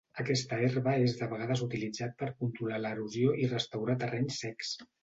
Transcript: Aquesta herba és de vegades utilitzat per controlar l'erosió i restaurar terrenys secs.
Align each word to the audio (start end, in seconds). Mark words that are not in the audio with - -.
Aquesta 0.21 0.57
herba 0.67 0.93
és 1.09 1.13
de 1.19 1.27
vegades 1.35 1.61
utilitzat 1.67 2.17
per 2.23 2.33
controlar 2.43 2.83
l'erosió 2.87 3.39
i 3.45 3.53
restaurar 3.57 4.01
terrenys 4.07 4.43
secs. 4.47 4.79